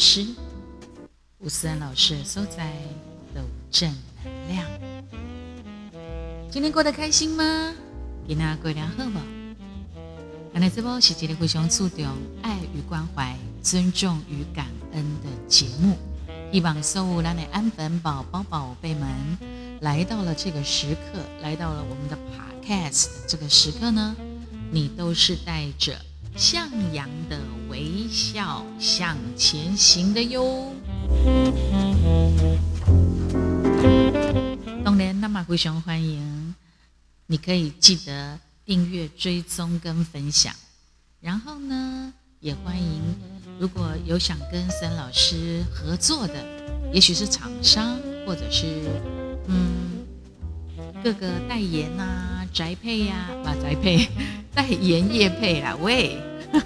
[0.00, 0.26] 师，
[1.40, 2.72] 吴思安老师所在
[3.34, 4.66] 的正能量。
[6.50, 7.74] 今天过得开心吗？
[8.26, 9.20] 今天过得好不？
[10.54, 12.06] 今天这波是一个非常注重
[12.40, 15.98] 爱与关怀、尊重与感恩的节目。
[16.50, 19.06] 希望所有咱的安粉宝宝、宝贝们，
[19.82, 24.16] 来到了这个时刻，来到了我们的 Podcast 这个时刻呢，
[24.72, 26.00] 你都是带着
[26.36, 30.72] 向阳的微笑向前行的哟。
[34.84, 36.54] 当然，那么非常欢迎，
[37.26, 40.54] 你可以记得订阅、追踪跟分享。
[41.20, 43.02] 然后呢，也欢迎。
[43.58, 46.44] 如果有想跟森老师合作的，
[46.92, 48.88] 也许是厂商，或者是
[49.46, 50.06] 嗯
[51.04, 54.08] 各个代言呐、宅配呀、把宅配
[54.54, 56.18] 代言业配啦，喂，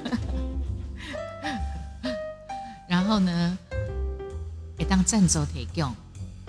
[2.88, 3.58] 然后呢，
[4.78, 5.94] 也当赞助提供，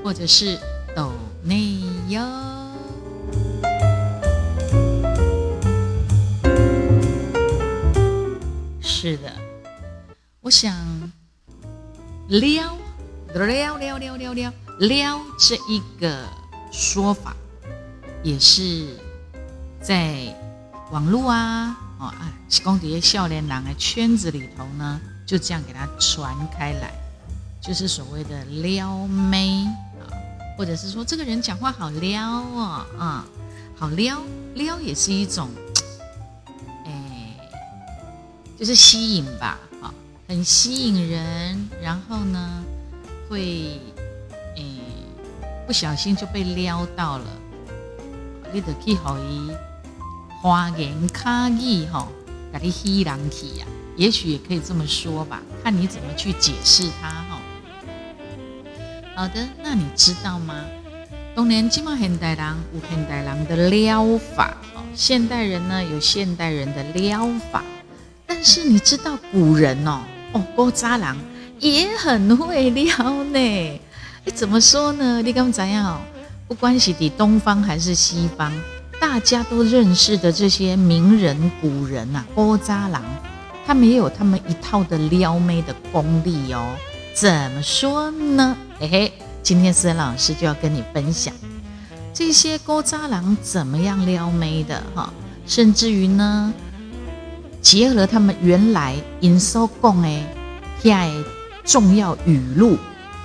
[0.04, 0.58] 或者是
[0.96, 1.12] 抖
[1.44, 2.22] 内哟，
[8.82, 9.32] 是的。
[10.42, 11.12] 我想
[12.28, 12.76] 撩
[13.34, 16.24] 撩撩撩撩撩撩这一个
[16.72, 17.36] 说法，
[18.24, 18.98] 也是
[19.86, 20.36] 在
[20.90, 22.34] 网络啊哦啊，
[22.64, 26.92] 公底下笑脸郎的圈子里头呢，就这样给它传开来，
[27.62, 29.64] 就是所谓的撩妹
[30.00, 30.10] 啊，
[30.58, 33.26] 或者是说这个人讲话好撩哦啊，
[33.78, 34.20] 好撩
[34.56, 35.48] 撩也是一种，
[36.86, 37.38] 哎，
[38.58, 39.60] 就是吸引吧。
[39.84, 39.94] 啊
[40.28, 42.64] 很吸引人，然后呢，
[43.30, 43.80] 会
[44.56, 44.66] 诶
[45.68, 47.26] 不小心就被撩到了，
[48.52, 49.52] 你得去好伊
[50.46, 52.08] 花言巧语吼，
[52.54, 53.66] 给你吸人去呀。
[53.98, 57.40] 也许也可以这么说吧，看你怎么去解释它哈。
[59.16, 60.54] 好的，那你知道吗？
[61.34, 62.46] 当年今嘛现代人
[62.76, 67.64] 有现代人的撩法哦，现代人呢有现代人的撩法，
[68.28, 70.02] 但是你知道古人哦。
[70.34, 71.18] 哦，郭渣郎
[71.60, 73.80] 也很会撩呢。
[74.36, 75.24] 怎么说呢？
[75.24, 76.00] 你刚怎样？
[76.48, 78.54] 不管是的东方还是西方，
[79.16, 83.02] 大家都认识的这些名人古人呐，郭渣郎，
[83.66, 86.76] 他们也有他们一套的撩妹的功力哦。
[87.14, 88.58] 怎么说呢？
[88.78, 91.34] 嘿嘿，今天思恩老师就要跟你分享
[92.14, 95.14] 这些郭渣郎怎么样撩妹的哈，
[95.48, 96.54] 甚至于呢。
[97.62, 100.10] 结合他们原来因所讲的
[100.84, 101.10] 遐
[101.64, 102.78] 重要语录，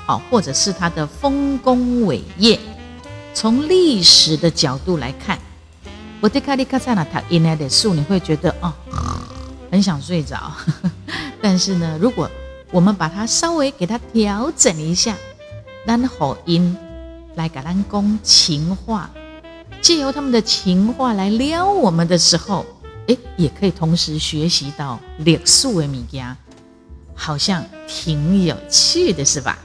[0.06, 2.60] 好，或者是他的丰功伟业，
[3.34, 5.36] 从历史的角度来看，
[6.20, 8.72] 我对卡利卡在那塔因来的树，你会觉得哦，
[9.70, 10.53] 很想睡着。
[11.41, 12.31] 但是呢，如果
[12.70, 15.16] 我们把它稍微给它调整一下，
[15.86, 16.76] 让好音
[17.36, 19.10] 来给咱讲情话，
[19.81, 22.66] 借由他们的情话来撩我们的时候。
[23.06, 26.37] 哎，也可以同时学习到历史的物件，
[27.14, 29.58] 好像挺有趣的，是吧？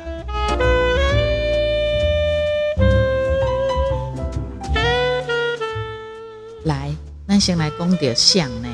[7.39, 8.67] 先来讲点像呢，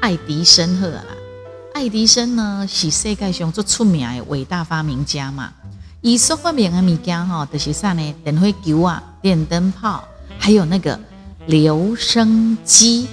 [0.00, 1.04] 爱迪生好啦。
[1.74, 5.52] 爱迪生呢是世界上最出名的伟大发明家嘛。
[6.00, 8.14] 伊所发明的物件哈，就是啥呢？
[8.22, 10.04] 电火球啊，电灯泡，
[10.38, 10.98] 还有那个
[11.46, 13.08] 留声机。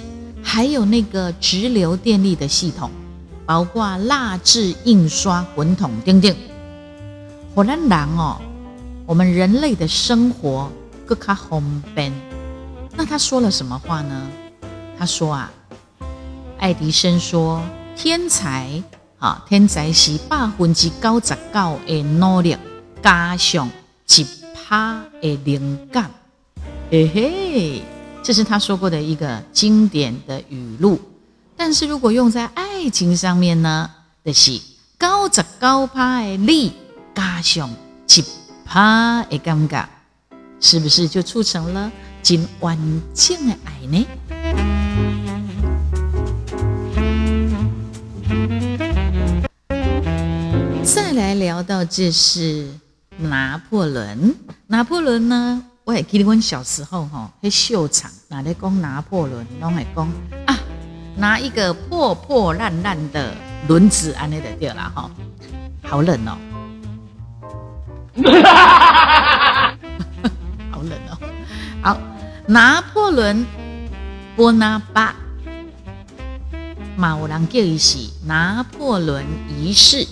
[0.46, 2.90] 还有那个直流电力的系统，
[3.46, 6.36] 包括蜡质印刷滚筒等等。
[7.54, 8.40] 火兰狼哦，
[9.06, 10.70] 我们人类的生活
[11.06, 12.12] 更加方便。
[12.94, 14.28] 那他说了什么话呢？
[14.98, 15.52] 他说啊，
[16.58, 17.62] 爱迪生说，
[17.96, 18.82] 天才
[19.18, 22.56] 啊，天才是百分之九十九的努力
[23.02, 23.68] 加上
[24.06, 26.10] 一趴的灵感，
[26.90, 27.82] 嘿嘿。
[28.22, 30.98] 这是他说过的一个经典的语录，
[31.58, 33.90] 但是如果用在爱情上面呢，
[34.24, 34.58] 就是
[34.96, 36.72] 高十高趴的力
[37.14, 37.68] 加上
[38.08, 38.24] 一
[38.64, 39.84] 趴的尴尬，
[40.58, 41.92] 是不是就促成了
[42.22, 42.78] 真完
[43.12, 44.06] 整的爱呢？
[51.44, 52.66] 聊到这是
[53.18, 54.34] 拿破仑，
[54.66, 55.62] 拿破仑呢？
[55.84, 60.10] 我还记得我小时候吼，去秀场，哪里讲拿破仑，拢会讲
[60.46, 60.58] 啊，
[61.18, 63.34] 拿一个破破烂烂的
[63.68, 65.10] 轮子安尼就对了哈，
[65.82, 66.38] 好冷哦，
[70.72, 71.18] 好冷哦，
[71.82, 71.98] 好，
[72.46, 73.44] 拿破仑
[74.34, 75.14] 波拿巴，
[76.96, 79.22] 马有人叫伊是拿破仑
[79.60, 80.08] 一世，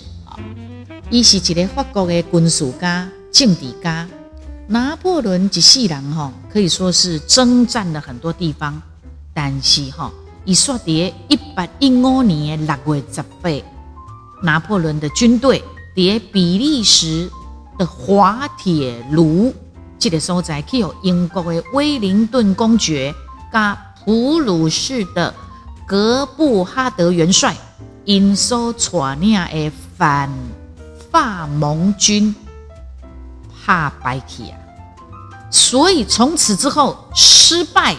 [1.09, 4.07] 伊是一个法国的军事家、政治家。
[4.65, 8.81] 拿破仑一世人吼，可以说是征战了很多地方，
[9.33, 10.09] 但是吼，
[10.45, 13.49] 伊说伫一八一五年的六月十八，
[14.41, 15.61] 拿破仑的军队
[15.95, 17.29] 伫比利时
[17.77, 19.53] 的滑铁卢
[19.99, 23.13] 这个所在，去有英国的威灵顿公爵
[23.51, 25.33] 加普鲁士的
[25.85, 27.55] 格布哈德元帅
[28.05, 30.31] 因所带领的反
[31.13, 32.35] 法盟军。
[33.65, 34.59] 怕败去啊，
[35.49, 37.95] 所以从此之后失败，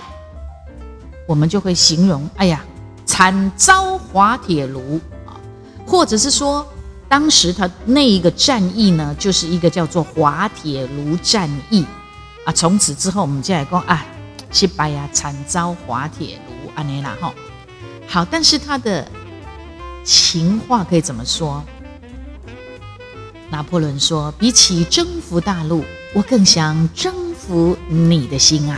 [1.26, 2.62] 我们就会形容：哎呀，
[3.06, 5.40] 惨遭滑铁卢啊，
[5.86, 6.66] 或者是说，
[7.08, 11.86] 当时他那一个战役呢，就是一个叫做滑铁卢战役
[12.44, 12.52] 啊。
[12.52, 14.04] 从此之后，我们就来讲啊，
[14.50, 17.32] 失败呀，惨遭滑铁卢安尼啦哈。
[18.06, 19.08] 好，但是他的
[20.04, 21.64] 情话可以怎么说？
[23.54, 28.76] 拿破仑说：“比起征服大陆，我更想征服你的心啊！”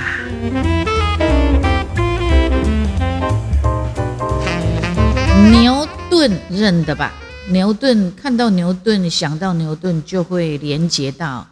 [5.51, 7.11] 牛顿认得吧？
[7.49, 11.47] 牛顿看到牛顿，想到牛顿，就会连接到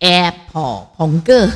[0.00, 1.48] Apple 彭哥。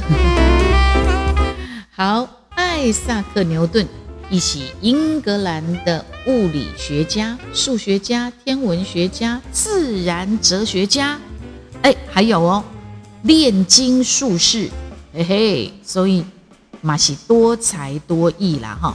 [1.90, 3.84] 好，艾萨克·牛顿。
[4.30, 11.18] 一起，英格兰的物理学家、数学家、天文学家、自然哲学家，
[11.80, 12.62] 哎，还有哦，
[13.22, 14.68] 炼金术士，
[15.14, 16.22] 嘿嘿，所以
[16.82, 18.94] 嘛是多才多艺啦哈。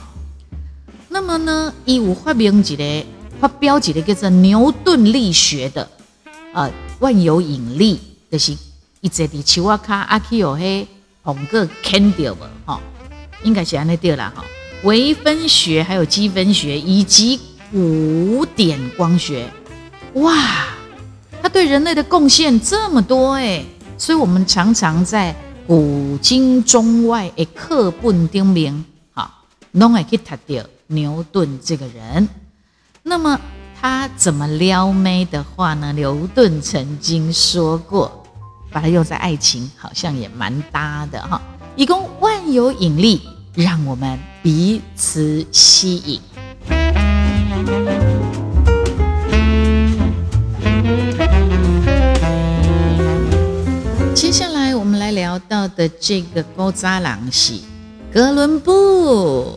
[1.08, 3.06] 那么呢，伊有发明一个、
[3.40, 5.90] 发表一个叫做牛顿力学的，
[6.52, 6.70] 呃，
[7.00, 7.98] 万有引力，
[8.30, 8.56] 就是
[9.00, 10.86] 一直伫树啊卡阿去有嘿，
[11.24, 12.80] 红个看到无哈？
[13.42, 14.44] 应该是安尼对啦哈。
[14.84, 17.40] 微分学、还有积分学以及
[17.72, 19.50] 古典光学，
[20.14, 20.32] 哇，
[21.42, 23.64] 他对人类的贡献这么多哎，
[23.96, 25.34] 所以我们常常在
[25.66, 29.42] 古今中外的课本顶面，好，
[29.72, 32.28] 拢会去读到牛顿这个人。
[33.02, 33.40] 那么
[33.80, 35.92] 他怎么撩妹的话呢？
[35.94, 38.22] 牛顿曾经说过，
[38.70, 41.40] 把它用在爱情，好像也蛮搭的哈。
[41.74, 43.22] 一共万有引力。
[43.54, 46.20] 让我们彼此吸引。
[54.12, 57.60] 接下来我们来聊到的这个高扎朗是
[58.12, 59.56] 哥伦布，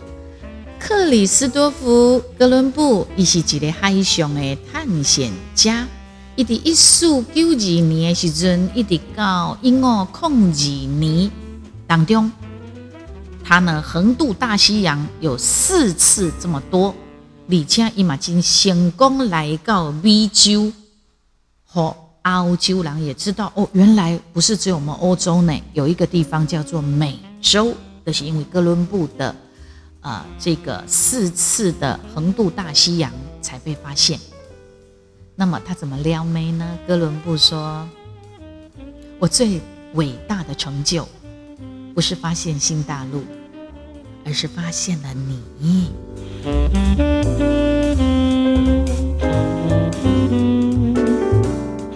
[0.80, 5.88] 克里斯多夫·哥伦布，伊是一个海上的探险家。
[6.36, 10.60] 伊伫一四九二年的时阵，一直到一五零二
[11.00, 11.32] 年
[11.88, 12.32] 当中。
[13.48, 16.94] 他呢，横渡大西洋有四次这么多，
[17.50, 20.70] 而且伊马金成功来到美洲
[21.64, 27.74] 和欧洲人也知道哦，原来不是只有我们欧洲呢，有一个地方叫做美洲，
[28.06, 29.34] 这是因为哥伦布的
[30.02, 33.10] 呃这个四次的横渡大西洋
[33.42, 34.20] 才被发现。
[35.38, 36.78] 那么他怎么撩妹呢？
[36.86, 37.88] 哥伦布说
[39.20, 39.62] ：“我最
[39.94, 41.08] 伟大的成就
[41.96, 43.24] 不是发现新大陆。”
[44.28, 45.90] 而是发现了你。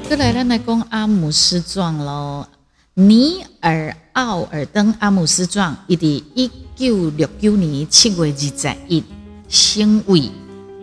[0.10, 2.48] 再来，咱来讲阿姆斯壮喽。
[2.94, 9.04] 尼尔奥尔登阿姆斯壮，伊伫一九六九年七月二十一，
[9.50, 10.32] 成为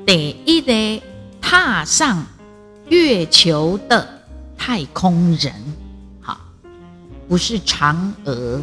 [0.06, 1.02] 第一个
[1.40, 2.26] 踏上
[2.90, 4.06] 月球的
[4.58, 5.52] 太空人。
[6.20, 6.38] 好，
[7.26, 8.62] 不是嫦娥。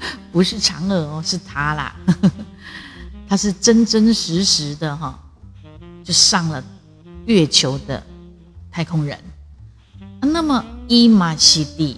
[0.32, 1.94] 不是嫦娥哦，是他啦，
[3.28, 5.18] 他是真真实实的哈，
[6.04, 6.62] 就上了
[7.26, 8.02] 月球的
[8.70, 9.18] 太空人。
[10.20, 11.96] 那么伊玛西蒂，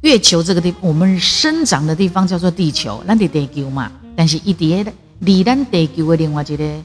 [0.00, 3.90] 月球这个地方，我们生长的地方叫做地球，咱的地球嘛。
[4.16, 6.84] 但是伊伫个离咱地球的另外一个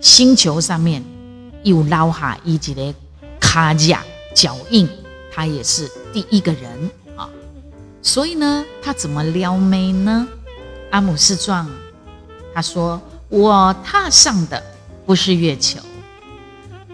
[0.00, 1.02] 星球上面，
[1.64, 2.94] 又留下一个
[3.40, 4.02] 卡甲
[4.34, 4.88] 脚印，
[5.32, 6.90] 他也是第一个人。
[8.02, 10.26] 所以呢，他怎么撩妹呢？
[10.90, 11.70] 阿姆斯壮
[12.52, 14.60] 他说：“我踏上的
[15.06, 15.78] 不是月球，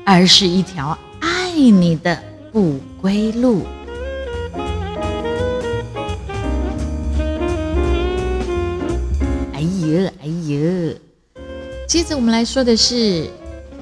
[0.05, 2.23] 而是一条爱你的
[2.53, 3.65] 不归路。”
[9.55, 10.95] 哎呦哎呦！
[11.89, 13.31] 接着我们来说的是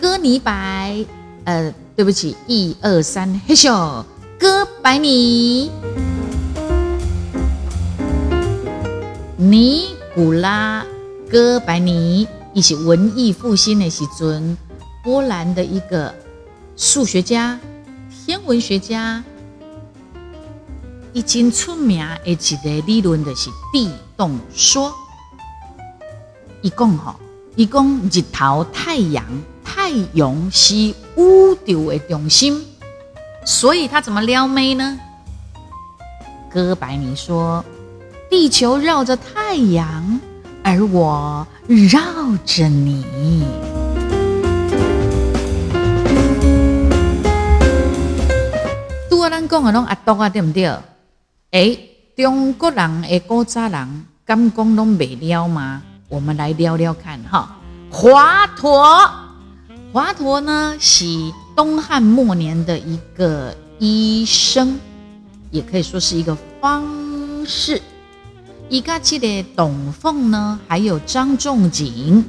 [0.01, 1.05] 哥尼白，
[1.45, 4.05] 呃，对不起，一二三，嘿咻，
[4.39, 5.73] 哥白尼。
[9.55, 10.85] 尼古拉·
[11.31, 14.57] 哥白尼，伊是文艺复兴的时阵，
[15.05, 16.13] 波兰的一个
[16.77, 17.61] 数学家、
[18.27, 19.23] 天文学家，
[21.13, 24.93] 已经出名的一个理论就是地动说。
[26.61, 27.15] 一共吼，
[27.55, 29.25] 一共日头、太阳、
[29.63, 30.95] 太阳是宇
[31.65, 32.61] 宙的中心，
[33.47, 34.99] 所以他怎么撩妹呢？
[36.53, 37.65] 哥白尼说，
[38.37, 40.21] 地球绕着太阳，
[40.65, 42.01] 而我绕
[42.45, 43.05] 着你。
[49.09, 50.67] 拄啊，咱讲的拢阿多啊，对不对？
[51.53, 51.79] 哎，
[52.17, 55.81] 中国人诶古早人敢讲拢未了吗？
[56.09, 57.57] 我们来聊聊看哈，
[57.89, 59.11] 华佗，
[59.93, 61.05] 华佗呢是
[61.55, 64.77] 东汉末年的一个医生，
[65.53, 66.85] 也可以说是一个方
[67.47, 67.81] 士。
[68.71, 72.25] 伊家记得董凤呢，还有张仲景，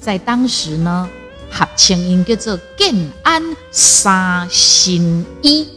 [0.00, 1.08] 在当时呢
[1.50, 5.68] 合称音叫做建安三新医。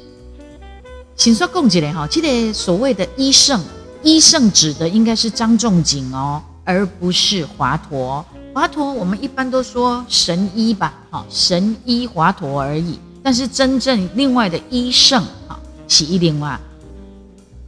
[1.17, 3.61] 请说共几嘞哈，记得所谓的医圣，
[4.01, 6.41] 医圣指的应该是张仲景哦。
[6.63, 12.97] 而不是华佗，华佗我们一般都说神医吧，哈神医华佗而已。
[13.21, 16.59] 但是真正另外的医圣，好是一另外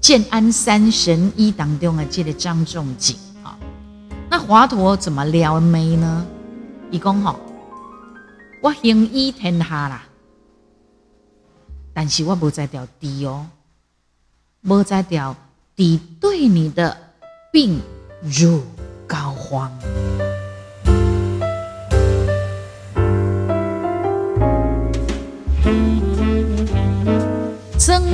[0.07, 3.57] 建安三神医当中的这个张仲景，好，
[4.29, 6.25] 那华佗怎么撩妹呢？
[6.89, 7.37] 一共好，
[8.63, 10.03] 我行医天下啦，
[11.93, 13.45] 但是我不在掉地哦，
[14.61, 15.35] 不在掉
[15.75, 16.95] 敌对你的
[17.51, 17.81] 病
[18.21, 18.61] 入。
[19.05, 19.69] 膏肓，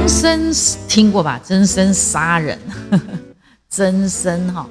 [0.06, 0.54] 曾生
[0.90, 1.40] 听过吧？
[1.46, 2.60] 曾生杀人，
[3.72, 4.70] 曾生哈，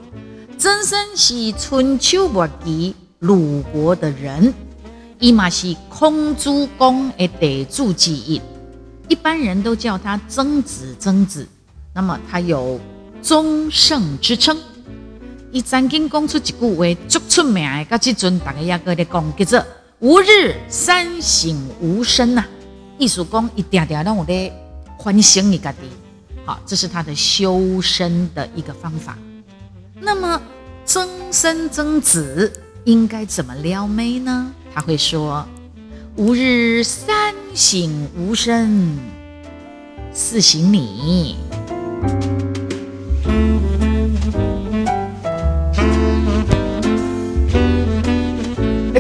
[0.59, 4.53] 曾生是春秋末期鲁国的人，
[5.19, 8.43] 伊嘛是孔诸公的地主之一，
[9.09, 10.95] 一般人都叫他曾子。
[10.99, 11.49] 曾子，
[11.95, 12.79] 那么他有
[13.23, 14.55] 宗圣之称。
[15.51, 19.67] 伊曾经讲出一句话，足出名的，到即阵大家也搁咧讲，叫做
[20.01, 22.45] “吾日三省吾身”呐。
[22.99, 24.53] 意思讲，一点点让我咧
[25.03, 25.79] 反省你家己。
[26.45, 29.19] 好，这是他的修身的一个方法。
[30.01, 30.41] 那么，
[30.85, 32.53] 增生增子
[32.85, 34.53] 应该怎么撩妹呢？
[34.75, 35.47] 他会说
[36.17, 38.99] ：“吾日三省吾身，
[40.13, 41.37] 四省你。”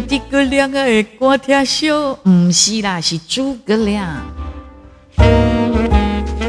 [0.08, 4.22] 诸葛亮的歌听少，不是啦，是诸葛亮。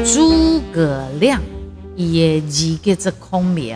[0.04, 1.40] 诸葛亮，
[1.96, 3.74] 伊的字叫做孔明，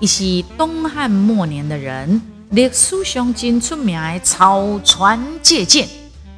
[0.00, 5.86] 伊是东汉末年的人，历史上真出名的草船借箭、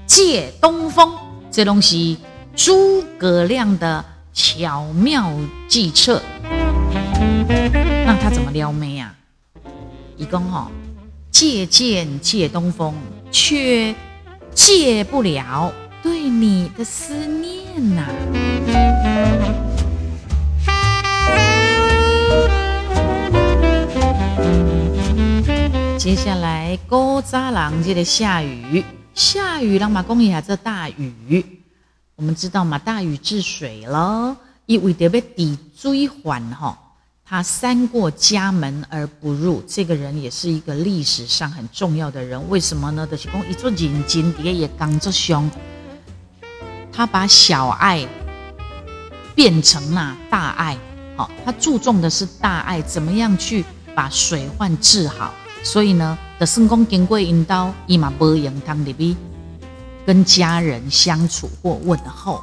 [0.09, 1.12] 借东风，
[1.52, 2.18] 这东西
[2.57, 5.33] 诸葛亮的巧妙
[5.68, 6.21] 计策。
[8.04, 9.14] 那他怎么撩妹啊？
[10.16, 10.66] 一共吼。
[11.30, 12.92] 借剑借东风，
[13.30, 13.95] 却
[14.52, 18.09] 借不了对你的思念呐。
[26.09, 31.45] 接下来，高扎郎记得下雨，下雨让马公爷还这大雨。
[32.17, 34.35] 我们知道嘛，大禹治水了，
[34.65, 36.79] 因为得被抵追还哈。
[37.27, 42.49] 他三过家门而不入，这个人也是一个历史上很重要的人。
[42.49, 43.07] 为什么呢？
[43.07, 45.50] 就是讲一座人金蝶也刚着凶，
[46.91, 48.09] 他把小爱
[49.35, 50.75] 变成了大爱。
[51.19, 53.62] 好，他注重的是大爱，怎么样去
[53.95, 55.35] 把水患治好？
[55.62, 59.17] 所以呢，的圣公经过引导，伊嘛不用汤里边
[60.07, 62.41] 跟家人相处或问候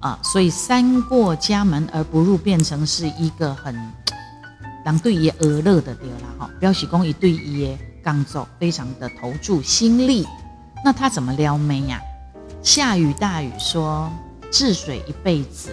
[0.00, 0.18] 啊。
[0.22, 3.74] 所以三过家门而不入，变成是一个很。
[4.84, 10.26] 当对伊而乐的对啦哈，表示讲伊对伊的工作非常的投注心力。
[10.84, 12.00] 那他怎么撩妹呀？
[12.62, 14.10] 下雨大雨说
[14.50, 15.70] 治水一辈子，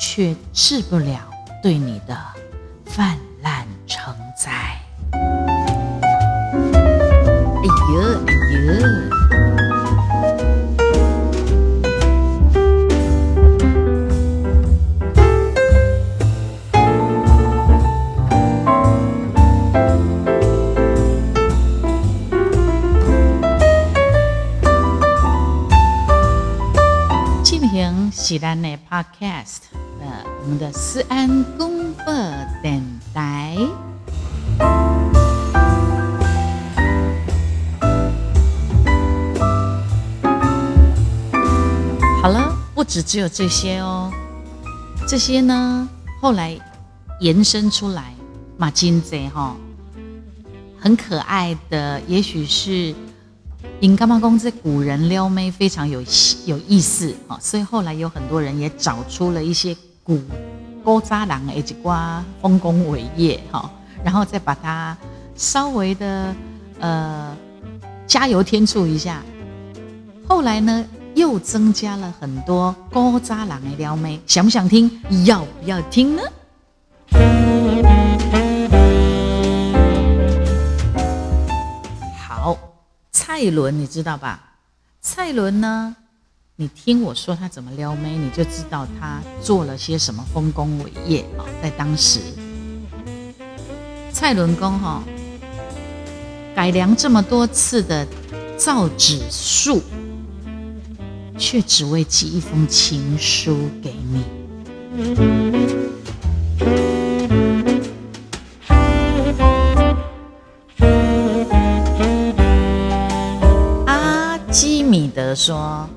[0.00, 1.18] 却治不了
[1.62, 2.16] 对你的
[2.86, 4.80] 泛滥成灾。
[7.64, 9.14] 哎呦哎呦！
[28.12, 29.64] 喜兰的 Podcast，
[30.00, 32.04] 呃，我们的思安公播
[32.62, 33.58] 电台。
[42.24, 44.10] 好了，不止只有这些哦，
[45.06, 45.86] 这些呢
[46.22, 46.58] 后来
[47.20, 48.14] 延伸出来，
[48.56, 49.54] 马金贼哈，
[50.80, 52.94] 很可爱的，也许是
[53.78, 56.02] 因干妈公这古人撩妹非常有
[56.46, 60.18] 有意思哈，所以后来有很多人也找出了一些古
[60.82, 63.70] 勾渣郎以及瓜丰功伟业哈，
[64.02, 64.96] 然后再把它
[65.36, 66.34] 稍微的
[66.80, 67.36] 呃
[68.06, 69.22] 加油添醋一下，
[70.26, 70.82] 后来呢？
[71.14, 74.90] 又增加了很多高渣郎的撩妹，想不想听？
[75.24, 76.22] 要不要听呢？
[82.18, 82.58] 好，
[83.12, 84.40] 蔡伦你知道吧？
[85.00, 85.94] 蔡伦呢？
[86.56, 91.46] 你听我说他怎么撩妹，你就知道他做了些什么丰功伟业啊！
[91.62, 92.20] 在当时，
[94.12, 95.02] 蔡伦公哈
[96.54, 98.06] 改良这么多次的
[98.56, 99.82] 造纸术。
[101.36, 104.24] 却只为寄一封情书给你。
[113.86, 115.88] 阿基米德说：“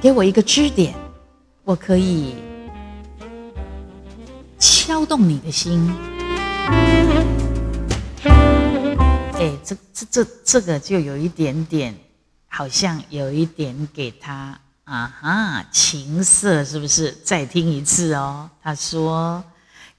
[0.00, 0.94] 给我一个支点，
[1.64, 2.34] 我可以
[4.58, 5.92] 敲动你的心。”
[8.24, 11.94] 哎，这这这这个就有一点点。
[12.48, 17.12] 好像有一点给他啊哈情色，是不是？
[17.22, 18.48] 再听一次哦。
[18.62, 19.44] 他说：“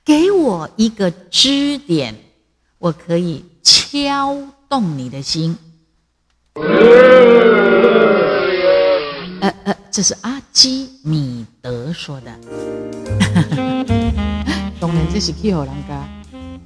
[0.04, 2.16] 给我一个支点，
[2.80, 4.36] 我可以敲
[4.68, 5.56] 动你的心。”
[9.42, 12.40] 呃呃，这是阿基米德说的。
[14.82, 16.04] 当然这是去后人家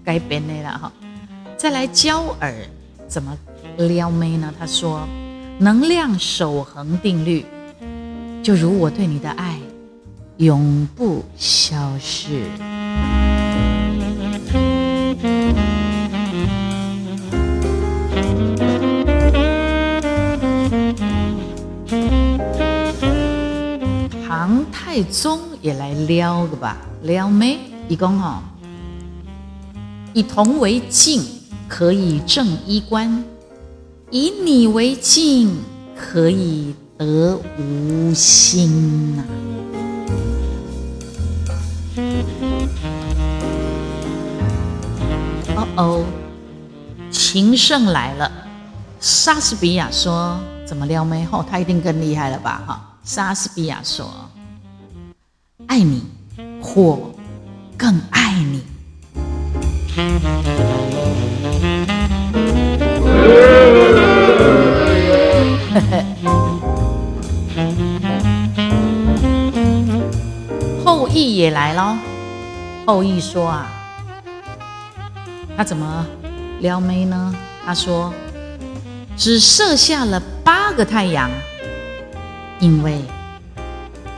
[0.03, 0.91] 改编的了哈。
[1.57, 2.55] 再来教耳
[3.07, 3.38] 怎么
[3.77, 4.51] 撩妹呢？
[4.57, 5.07] 他说。
[5.63, 7.45] 能量守恒定律，
[8.43, 9.58] 就如我对你的爱，
[10.36, 12.43] 永不消逝。
[24.28, 28.43] 唐太宗也来撩个吧，撩妹，一共哦，
[30.12, 31.23] 以铜为镜，
[31.69, 33.23] 可以正衣冠。
[34.15, 35.58] 以你为镜，
[35.97, 39.23] 可以得无心呐。
[45.56, 46.06] 哦哦，
[47.10, 48.32] 情圣来了。
[48.99, 51.28] 莎士比亚说：“怎么撩妹？
[51.32, 54.08] 哦，他一定更厉害了吧？”哈，莎士比亚说
[55.65, 56.04] ：“爱你，
[56.62, 57.12] 或
[57.76, 58.62] 更爱你。”
[71.43, 71.97] 也来了。
[72.86, 73.69] 后羿说啊，
[75.58, 76.06] 他怎么
[76.62, 77.36] 撩妹呢？
[77.65, 78.13] 他说，
[79.17, 81.29] 只射下了八个太阳，
[82.62, 83.01] 因为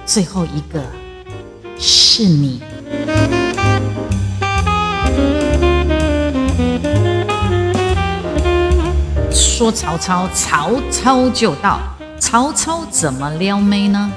[0.06, 0.84] 最后一个
[1.80, 2.62] 是你。
[9.32, 11.80] 说曹操，曹操就到。
[12.20, 14.12] 曹操怎么撩妹呢？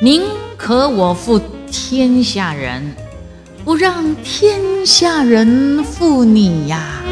[0.00, 0.22] 您
[0.64, 1.40] 可我负
[1.72, 2.94] 天下人，
[3.64, 7.02] 不让天下人负你呀！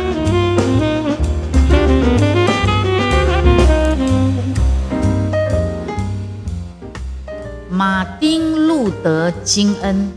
[7.69, 10.13] 马丁·路德·金恩，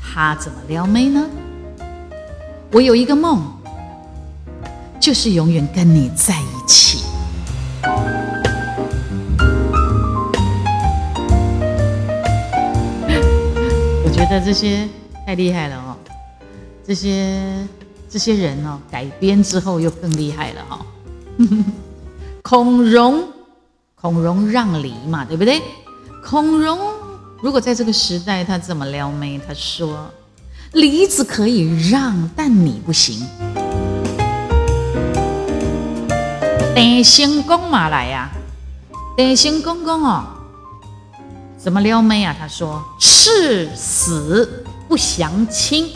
[0.00, 1.26] 他怎么撩妹呢？
[2.72, 3.42] 我有一个梦。
[4.98, 7.07] 就是永远跟你在一起。
[14.40, 14.88] 这些
[15.26, 15.96] 太厉害了哦，
[16.86, 17.66] 这些
[18.08, 20.86] 这些人哦，改编之后又更厉害了哈。
[22.42, 23.24] 孔融，
[23.94, 25.60] 孔融让梨嘛，对不对？
[26.24, 26.78] 孔融
[27.42, 29.40] 如果在这个时代，他怎么撩妹？
[29.46, 30.10] 他说
[30.72, 33.26] ：“梨子可以让，但你不行。”
[36.74, 38.30] 德兴公嘛来呀，
[39.16, 40.24] 德兴公公哦，
[41.58, 42.34] 怎么撩妹啊？
[42.38, 45.90] 他说：誓死不降亲，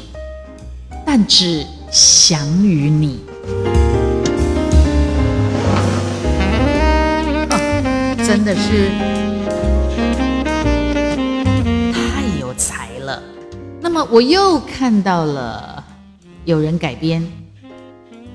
[1.07, 3.21] 但只降于你。
[8.27, 8.91] 真的是
[11.93, 13.23] 太有才了。
[13.81, 15.83] 那么我又看到了
[16.45, 17.25] 有人改编。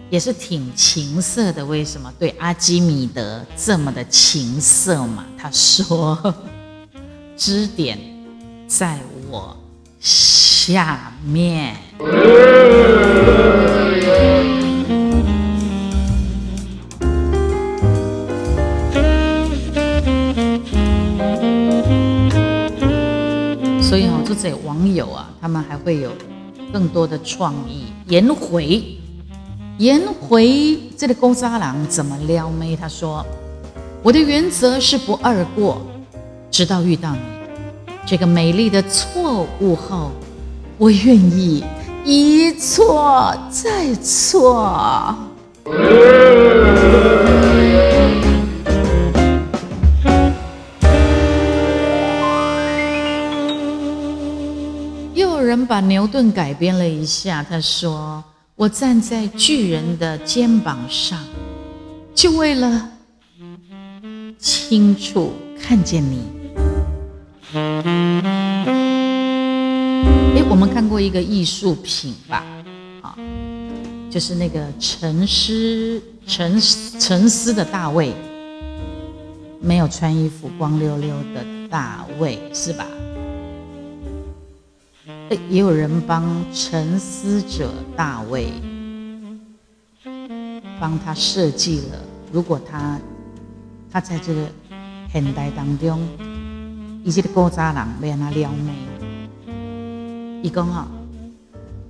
[0.09, 1.65] 也是挺情色的。
[1.65, 5.25] 为什么对阿基米德这么的情色嘛？
[5.37, 6.33] 他说
[7.37, 7.97] ：“支点
[8.67, 8.97] 在
[9.29, 9.55] 我
[9.99, 11.75] 下面。”
[23.81, 26.11] 所以哦，这些网友啊，他们还会有
[26.73, 27.85] 更多的创意。
[28.07, 28.83] 颜回，
[29.77, 32.75] 颜回这个勾渣郎怎么撩妹？
[32.75, 33.25] 他说
[34.03, 35.81] ：“我的原则是不二过，
[36.49, 37.19] 直到遇到你
[38.05, 40.11] 这个美丽的错误后，
[40.77, 41.63] 我愿意
[42.05, 45.15] 一错再错。”
[55.13, 58.23] 又有人把牛顿改编了一下，他说
[58.55, 61.19] ：“我站在巨人的肩膀上，
[62.15, 62.89] 就为了
[64.39, 66.21] 清楚看见你。”
[67.53, 67.63] 哎，
[70.49, 72.43] 我们看过一个艺术品吧？
[73.01, 73.17] 啊，
[74.09, 76.59] 就是那个沉思、沉
[76.99, 78.13] 沉思的大卫，
[79.61, 82.85] 没有穿衣服，光溜溜的大卫，是吧？
[85.49, 88.51] 也有人帮沉思者大卫
[90.81, 91.97] 帮他设计了，
[92.29, 92.99] 如果他
[93.89, 94.45] 他在这个
[95.13, 96.05] 现代当中，
[97.07, 98.73] 以及的古早人被他撩妹，
[100.43, 100.85] 一共哈，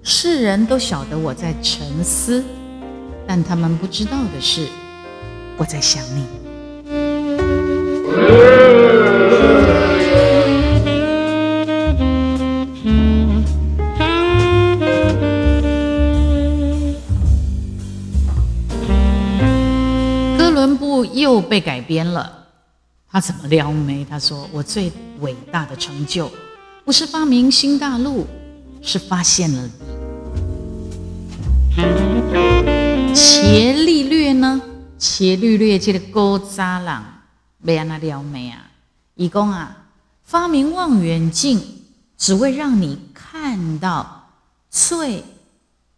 [0.04, 2.44] 世人都晓得我在沉思，
[3.26, 4.68] 但他们不知道的是，
[5.58, 6.24] 我在想你。
[20.38, 22.47] 哥伦布又被改编了，
[23.18, 24.06] 他怎么撩妹？
[24.08, 26.32] 他说：“我最伟大的成就
[26.86, 28.28] 不是发明新大陆，
[28.80, 29.72] 是发现了你。”
[33.16, 34.62] 伽利略呢？
[35.00, 37.04] 伽利略这个高渣郎
[37.66, 38.70] 被安那撩妹啊？
[39.16, 39.76] 一共啊，
[40.24, 41.60] 发明望远镜，
[42.20, 44.30] 只为让你看到
[44.70, 45.24] 最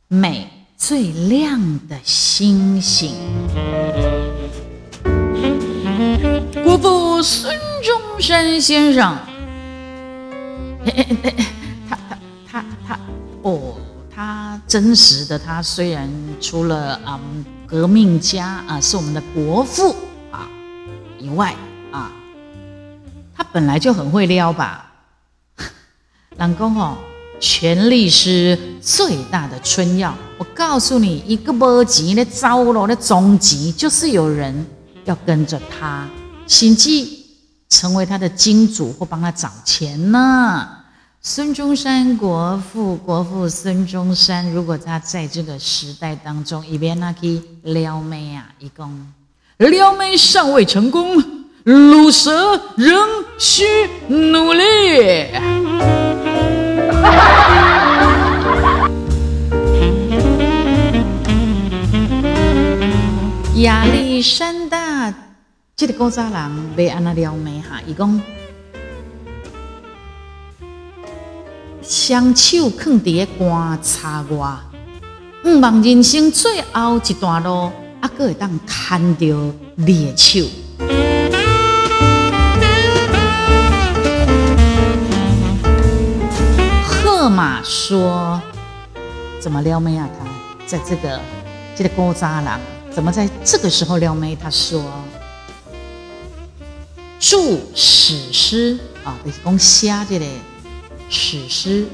[0.08, 3.14] 美、最亮的星星。
[6.64, 9.18] 国父孙中山先生，
[11.90, 12.18] 他他
[12.52, 13.00] 他他
[13.42, 13.76] 哦，
[14.14, 16.10] 他真实的他虽然
[16.42, 17.20] 除了啊
[17.66, 19.96] 革命家啊是我们的国父
[20.32, 20.50] 啊
[21.18, 21.56] 以外
[21.92, 22.12] 啊，
[23.36, 24.92] 他本来就很会撩吧。
[26.38, 26.98] 老公哦，
[27.40, 30.14] 权力是最大的春药。
[30.38, 34.66] 我告诉你，一个波及的糟了的终极就是有人。
[35.10, 36.08] 要跟着他，
[36.46, 37.26] 心计
[37.68, 40.70] 成为他的金主或帮他找钱呢？
[41.20, 49.04] 孙中山国父，国父孙中山，如果他在这个时代当中，一边那去撩妹啊，一共
[49.58, 51.18] 撩妹尚未成功，
[51.64, 52.96] 鲁蛇仍
[53.40, 53.66] 需
[54.08, 54.62] 努力。
[63.60, 65.14] 压力山大，
[65.76, 68.22] 这个古早人被安那撩妹哈，伊讲
[71.82, 74.58] 双手放伫个棺擦外，
[75.46, 80.46] 毋望人生最后一段路，还阁会当牵着你的手。
[86.84, 88.42] 赫马说
[89.40, 90.10] ：“怎么撩妹啊？
[90.18, 90.26] 他
[90.66, 91.20] 在这个
[91.76, 92.60] 这个古早人。”
[93.00, 94.36] 怎么在这个时候撩妹？
[94.36, 94.84] 他说
[97.18, 97.38] ：“著
[97.74, 100.26] 史诗啊，就是讲写这个
[101.10, 101.86] 史诗，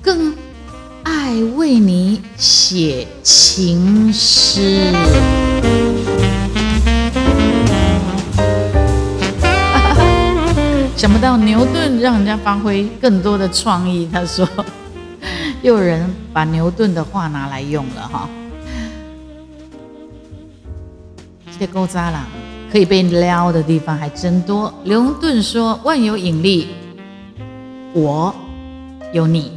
[0.00, 0.36] 更
[1.02, 4.92] 爱为你写情诗。
[10.96, 14.08] ”想不到牛顿让人家发挥更多的创意。
[14.12, 14.48] 他说
[15.60, 18.30] ：“又有人把牛顿的话拿来用了哈。”
[21.66, 22.26] 勾渣了，
[22.70, 24.72] 可以被撩的地方还真多。
[24.84, 26.68] 牛顿说：“万有引力，
[27.92, 28.34] 我
[29.12, 29.52] 有你。”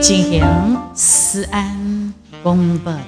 [0.00, 0.44] 进行
[0.94, 3.00] 思安公布的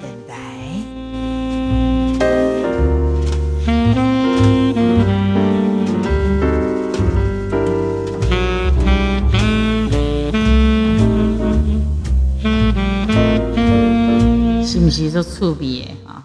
[14.87, 16.23] 不是做趣味的啊？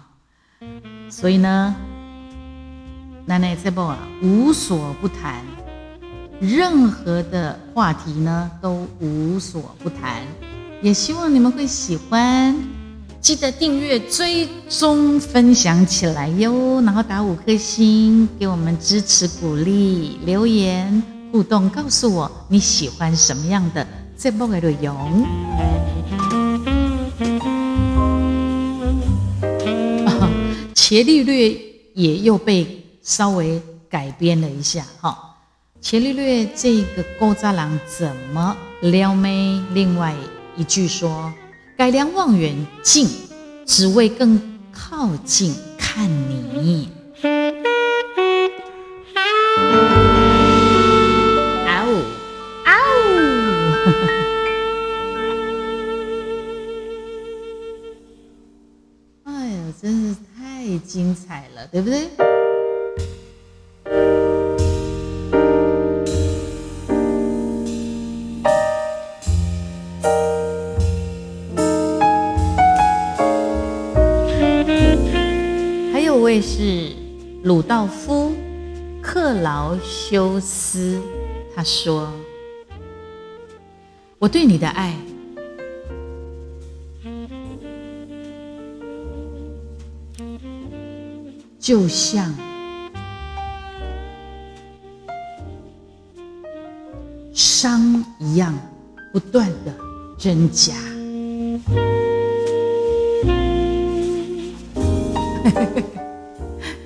[1.10, 1.74] 所以呢，
[3.26, 5.44] 奶奶这部啊无所不谈，
[6.38, 10.22] 任何的话题呢都无所不谈，
[10.80, 12.56] 也希望你们会喜欢，
[13.20, 23.84] 记得订阅、追踪、分享起来哟，然后打五颗星给我们支持鼓励，留言互动告诉我你喜欢什么样的
[24.16, 25.26] 这部的内容。
[30.92, 31.58] 伽利略
[31.94, 35.38] 也又被稍微改编了一下，哈。
[35.80, 39.58] 伽利略这个勾扎郎怎么撩妹？
[39.72, 40.14] 另外
[40.54, 41.32] 一句说：
[41.78, 43.08] 改良望远镜，
[43.64, 44.38] 只为更
[44.70, 46.10] 靠近看
[46.62, 46.90] 你。
[60.92, 62.02] 精彩了，对不对？
[75.94, 76.92] 还有位是
[77.42, 78.30] 鲁道夫·
[79.00, 81.00] 克劳修斯，
[81.56, 82.12] 他说
[84.20, 84.94] ：“我对你的爱。”
[91.72, 92.30] 就像
[97.32, 98.52] 伤一样，
[99.10, 99.74] 不断的
[100.18, 100.74] 增加。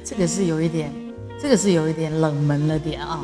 [0.04, 0.92] 这个是有一点，
[1.42, 3.20] 这个是有一点冷门了点啊。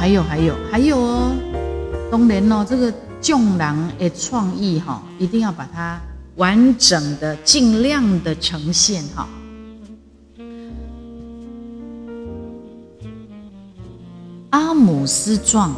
[0.00, 1.36] 还有还有还有哦，
[2.10, 6.00] 当然哦，这个众人的创意哈，一定要把它
[6.36, 9.28] 完整的、尽量的呈现哈。
[14.48, 15.76] 阿姆斯壮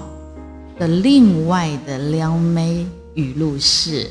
[0.78, 4.08] 的另外的撩妹语录是：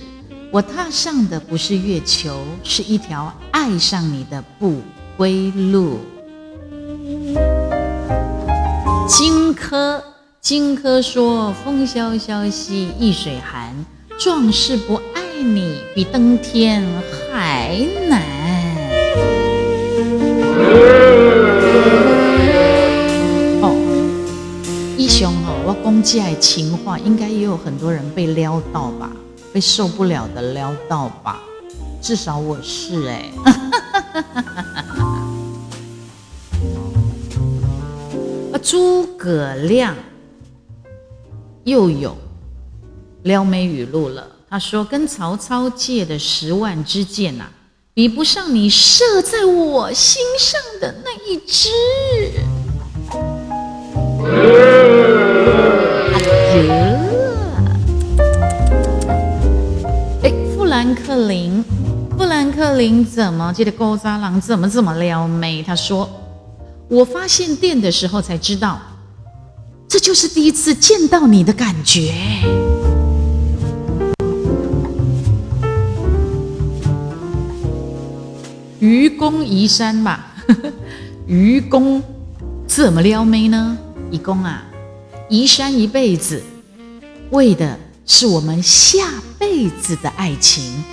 [0.51, 4.81] 我踏上的不是月球，是一条爱上你的不
[5.15, 5.99] 归路。
[9.11, 10.01] 荆轲，
[10.39, 13.75] 荆轲说：“风萧萧兮易水寒，
[14.17, 16.81] 壮士不爱你，比登天
[17.29, 18.21] 还难。”
[23.61, 23.75] 哦，
[24.97, 29.11] 一雄哦，我讲这爱情话，应该也有很多人被撩到吧，
[29.51, 31.41] 被受不了的撩到吧，
[32.01, 33.29] 至少我是哎。
[38.61, 39.95] 诸葛亮
[41.63, 42.15] 又有
[43.23, 44.27] 撩妹语录了。
[44.49, 47.45] 他说：“跟曹操借的十万支箭呐，
[47.93, 51.69] 比不上你射在我心上的那一支。”
[60.21, 61.63] 哎，富兰克林，
[62.17, 65.63] 富兰克林怎么记得勾渣郎怎么这么撩妹？
[65.63, 66.09] 他说。
[66.91, 68.77] 我发现电的时候才知道，
[69.87, 72.13] 这就是第一次见到你的感觉。
[78.81, 80.19] 愚公移山嘛，
[81.27, 82.03] 愚公
[82.67, 83.77] 怎么撩妹呢？
[84.11, 84.61] 愚公啊，
[85.29, 86.43] 移山一辈子，
[87.29, 89.07] 为的是我们下
[89.39, 90.83] 辈子的爱情。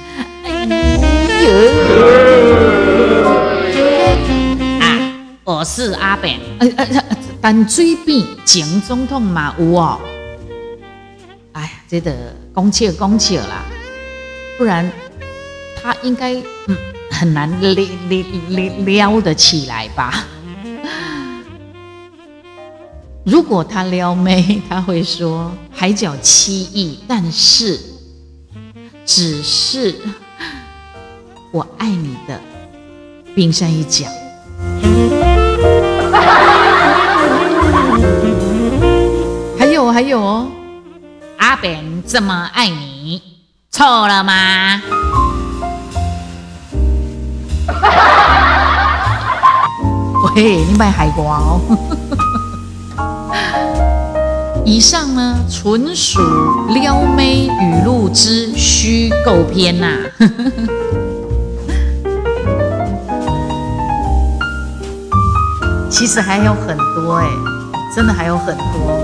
[5.78, 10.00] 是阿扁，呃呃，但嘴边前总统嘛有哦。
[11.52, 13.64] 哎呀，这得恭切恭切啦，
[14.58, 14.90] 不然
[15.80, 16.34] 他应该
[16.66, 16.76] 嗯
[17.12, 17.86] 很难撩撩
[18.48, 20.24] 撩撩得起来吧？
[23.24, 27.78] 如果他撩妹，他会说海角七亿，但是
[29.06, 29.94] 只是
[31.52, 32.40] 我爱你的
[33.32, 34.06] 冰山一角。
[39.98, 40.46] 还有哦，
[41.38, 43.20] 阿扁这么爱你，
[43.68, 44.80] 错了吗？
[50.36, 51.60] 喂，你卖海瓜哦。
[54.64, 56.20] 以上呢，纯属
[56.68, 59.88] 撩妹语录之虚构篇呐。
[65.90, 67.26] 其实还有很多哎，
[67.96, 68.97] 真的还有很多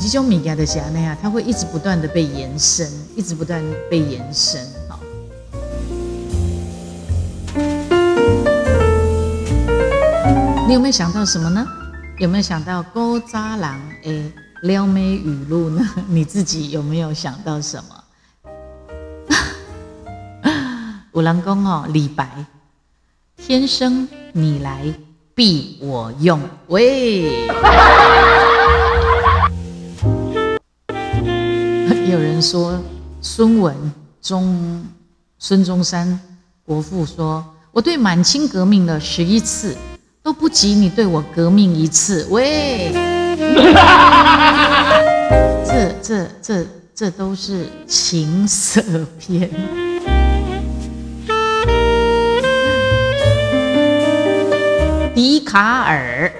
[0.00, 0.06] 哈。
[0.06, 4.64] 因为这种物件的是安尼啊，它会一直不断的被延伸，一直不断被延伸。
[4.88, 4.98] 好，
[10.66, 11.66] 你有没有想到什么呢？
[12.18, 14.32] 有没有想到勾渣郎诶
[14.62, 15.86] 撩妹语录呢？
[16.08, 17.96] 你自己有没有想到什么？
[21.12, 22.46] 五郎公哦，李白，
[23.36, 24.94] 天生你来
[25.34, 27.48] 必我用，喂。
[32.04, 32.80] 也有人说
[33.20, 33.76] 孙文
[34.20, 34.84] 中
[35.38, 36.18] 孙中山
[36.64, 39.76] 国父说：“我对满清革命了十一次，
[40.22, 42.90] 都不及你对我革命一次。”喂，
[45.64, 48.82] 这这这这都是情色
[49.18, 49.50] 片。
[55.14, 56.32] 笛卡尔，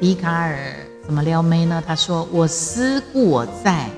[0.00, 0.58] 笛卡尔
[1.04, 1.82] 怎么撩妹呢？
[1.86, 3.88] 他说：“我思故我在。”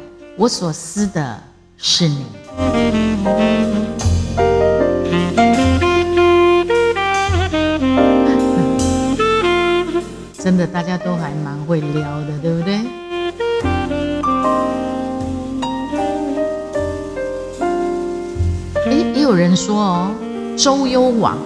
[0.41, 1.37] 我所思的
[1.77, 2.25] 是你，
[10.39, 12.79] 真的，大家都还蛮会撩的，对不对？
[18.87, 20.13] 哎，也有人说哦，
[20.57, 21.37] 周幽王，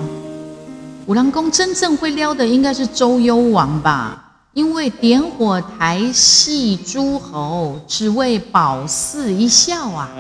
[1.07, 4.32] 五郎公真正会撩的应该是周幽王吧。
[4.53, 10.11] 因为点火台戏诸侯，只为保嗣一笑啊！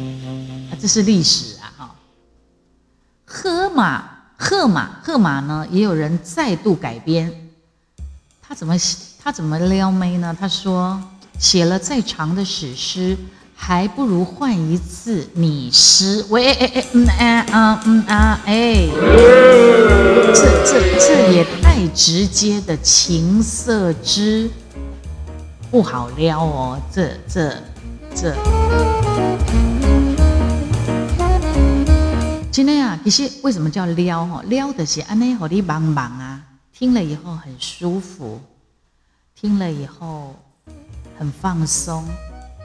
[0.80, 1.72] 这是历史啊！
[1.76, 1.94] 哈，
[3.24, 4.04] 喝马，
[4.36, 5.66] 喝马，喝马呢？
[5.70, 7.50] 也有人再度改编。
[8.40, 8.74] 他怎么
[9.18, 10.34] 他怎么撩妹呢？
[10.38, 11.02] 他说，
[11.38, 13.16] 写了再长的史诗，
[13.58, 16.24] 还不如换一次你诗。
[16.28, 18.86] 喂，哎哎嗯啊嗯啊哎，
[20.32, 21.44] 这这这也。
[21.62, 24.48] 太直接的情色之
[25.70, 27.54] 不好撩哦，这这
[28.14, 28.34] 这。
[32.50, 34.42] 今天啊，其实为什么叫撩哈？
[34.46, 36.40] 撩的是安内和你帮忙啊，
[36.72, 38.40] 听了以后很舒服，
[39.38, 40.34] 听了以后
[41.18, 42.02] 很放松，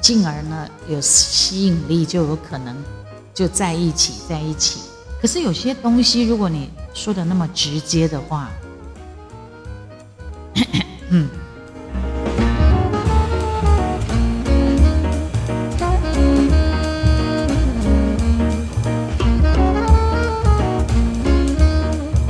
[0.01, 2.75] 进而呢有吸引力，就有可能
[3.33, 4.79] 就在一起在一起。
[5.21, 8.49] 可是有些东西，如果你说的那么直接的话，
[11.09, 11.29] 嗯，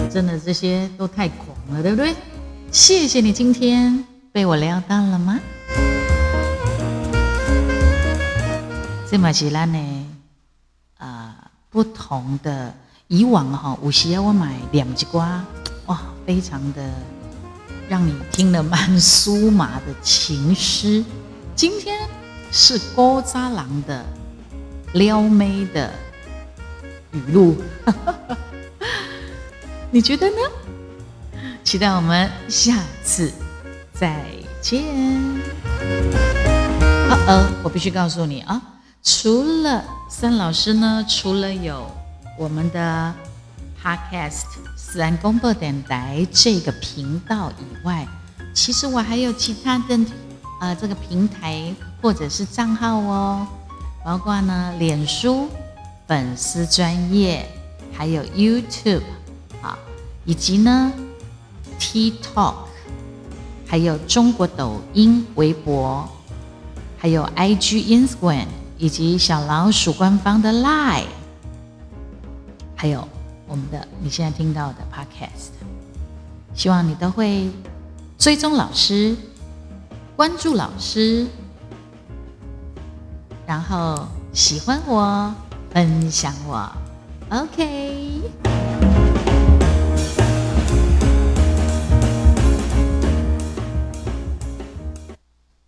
[0.10, 2.14] 真的这些都太狂了，对不对？
[2.72, 5.40] 谢谢你今天被我撩到了吗？
[9.12, 10.08] 这马吉拉呢？
[10.98, 11.36] 啊，
[11.70, 12.74] 不同的
[13.10, 15.44] 以往哈，有时我买两只瓜，
[15.88, 16.82] 哇，非常的。
[17.90, 21.04] 让你听了蛮酥麻的情诗，
[21.58, 22.00] 今天
[22.54, 24.06] 是高扎郎的
[24.94, 25.92] 撩妹的
[27.12, 27.58] 语录，
[29.92, 30.38] 你觉得呢？
[31.66, 33.30] 期待我们下次
[33.92, 34.24] 再
[34.62, 34.86] 见。
[37.10, 38.62] 哦哦，我必须告诉你啊，
[39.04, 41.90] 除了森老师呢，除了有
[42.38, 43.14] 我们的
[43.84, 44.44] Podcast。
[44.76, 48.06] 自然公播电台这个频道以外，
[48.54, 49.98] 其实我还有其他的
[50.60, 53.48] 呃这个平台或者是账号哦，
[54.04, 55.48] 包括呢脸书
[56.08, 57.48] 粉丝专业，
[57.94, 59.04] 还有 YouTube
[59.62, 59.80] 啊，
[60.26, 60.92] 以及呢
[61.80, 62.56] TikTok，
[63.66, 66.06] 还有中国抖音、微博，
[66.98, 68.48] 还有 IG、Instagram，
[68.82, 71.06] 以及小老鼠官方的 Line，
[72.76, 73.08] 还有。
[73.48, 75.50] 我们的你现在听到的 Podcast，
[76.56, 77.52] 希望你都会
[78.18, 79.14] 追踪老师、
[80.16, 81.28] 关注老师，
[83.46, 85.36] 然后喜欢我、
[85.74, 86.72] 分享我。
[87.30, 88.61] OK。